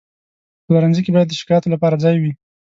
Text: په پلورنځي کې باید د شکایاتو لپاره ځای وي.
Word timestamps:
په 0.63 0.63
پلورنځي 0.65 1.01
کې 1.03 1.13
باید 1.15 1.27
د 1.29 1.33
شکایاتو 1.39 1.73
لپاره 1.73 2.01
ځای 2.03 2.15
وي. 2.21 2.31